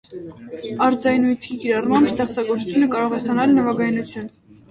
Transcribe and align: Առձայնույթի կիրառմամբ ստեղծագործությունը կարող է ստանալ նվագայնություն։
Առձայնույթի 0.85 1.57
կիրառմամբ 1.65 2.09
ստեղծագործությունը 2.13 2.89
կարող 2.97 3.15
է 3.17 3.19
ստանալ 3.21 3.55
նվագայնություն։ 3.59 4.35